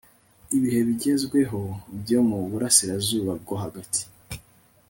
Ibihe 0.55 0.79
bigezweho 0.87 1.59
byo 2.01 2.19
mu 2.29 2.37
burasirazuba 2.49 3.31
bwo 3.41 3.55
hagati 3.63 4.01